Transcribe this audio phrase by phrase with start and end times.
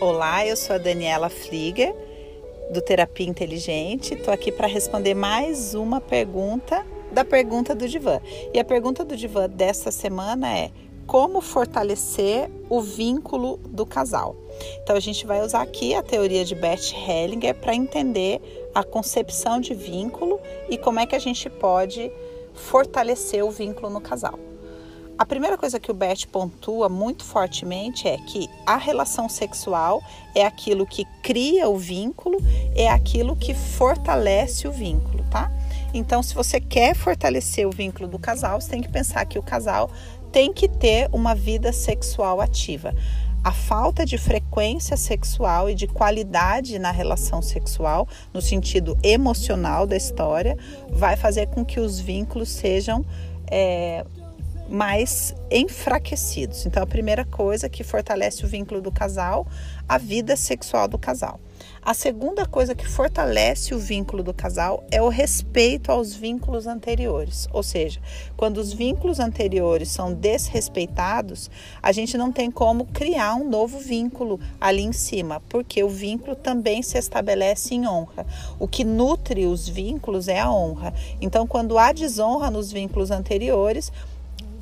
[0.00, 1.92] Olá, eu sou a Daniela Flieger,
[2.72, 4.14] do Terapia Inteligente.
[4.14, 8.20] Estou aqui para responder mais uma pergunta da pergunta do Divã.
[8.54, 10.70] E a pergunta do Divã desta semana é:
[11.04, 14.36] como fortalecer o vínculo do casal?
[14.84, 19.60] Então a gente vai usar aqui a teoria de Bert Hellinger para entender a concepção
[19.60, 20.38] de vínculo
[20.70, 22.12] e como é que a gente pode
[22.54, 24.38] fortalecer o vínculo no casal.
[25.18, 30.00] A primeira coisa que o Bert pontua muito fortemente é que a relação sexual
[30.32, 32.38] é aquilo que cria o vínculo,
[32.76, 35.50] é aquilo que fortalece o vínculo, tá?
[35.92, 39.42] Então, se você quer fortalecer o vínculo do casal, você tem que pensar que o
[39.42, 39.90] casal
[40.30, 42.94] tem que ter uma vida sexual ativa.
[43.42, 49.96] A falta de frequência sexual e de qualidade na relação sexual, no sentido emocional da
[49.96, 50.56] história,
[50.90, 53.04] vai fazer com que os vínculos sejam
[53.50, 54.04] é,
[54.68, 56.66] mais enfraquecidos.
[56.66, 59.46] Então, a primeira coisa que fortalece o vínculo do casal,
[59.88, 61.40] a vida sexual do casal.
[61.82, 67.48] A segunda coisa que fortalece o vínculo do casal é o respeito aos vínculos anteriores.
[67.52, 68.00] Ou seja,
[68.36, 71.50] quando os vínculos anteriores são desrespeitados,
[71.82, 76.36] a gente não tem como criar um novo vínculo ali em cima, porque o vínculo
[76.36, 78.26] também se estabelece em honra.
[78.58, 80.92] O que nutre os vínculos é a honra.
[81.20, 83.90] Então, quando há desonra nos vínculos anteriores,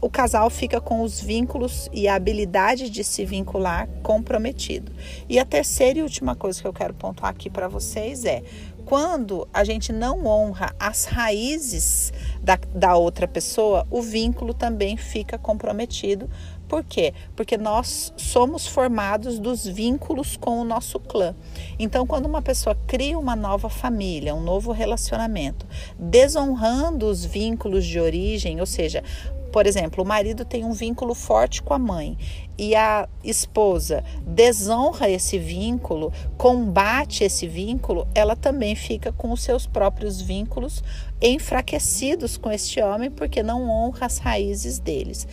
[0.00, 4.92] o casal fica com os vínculos e a habilidade de se vincular comprometido.
[5.28, 8.42] E a terceira e última coisa que eu quero pontuar aqui para vocês é
[8.84, 12.12] quando a gente não honra as raízes
[12.42, 16.28] da, da outra pessoa, o vínculo também fica comprometido.
[16.66, 17.12] Por quê?
[17.36, 21.34] Porque nós somos formados dos vínculos com o nosso clã.
[21.78, 25.66] Então, quando uma pessoa cria uma nova família, um novo relacionamento,
[25.98, 29.02] desonrando os vínculos de origem, ou seja,
[29.50, 32.16] por exemplo, o marido tem um vínculo forte com a mãe
[32.56, 39.66] e a esposa desonra esse vínculo, combate esse vínculo, ela também fica com os seus
[39.66, 40.84] próprios vínculos
[41.22, 45.26] enfraquecidos com este homem porque não honra as raízes deles,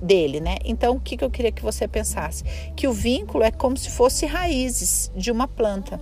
[0.00, 0.56] dele, né?
[0.64, 2.44] Então, o que, que eu queria que você pensasse?
[2.74, 6.00] Que o vínculo é como se fosse raízes de uma planta.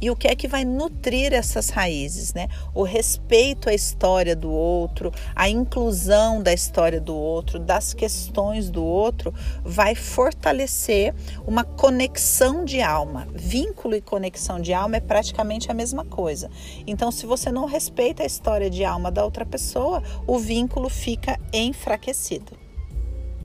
[0.00, 2.48] E o que é que vai nutrir essas raízes, né?
[2.74, 8.84] O respeito à história do outro, a inclusão da história do outro, das questões do
[8.84, 9.32] outro,
[9.64, 11.14] vai fortalecer
[11.46, 13.26] uma conexão de alma.
[13.34, 16.50] Vínculo e conexão de alma é praticamente a mesma coisa.
[16.86, 21.38] Então, se você não respeita a história de alma da outra pessoa, o vínculo fica
[21.52, 22.69] enfraquecido.